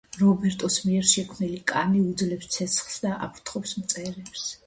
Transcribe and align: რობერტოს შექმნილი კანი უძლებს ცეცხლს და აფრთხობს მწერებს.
რობერტოს 0.19 0.77
შექმნილი 1.09 1.59
კანი 1.73 2.01
უძლებს 2.13 2.49
ცეცხლს 2.55 2.97
და 3.05 3.13
აფრთხობს 3.29 3.77
მწერებს. 3.83 4.49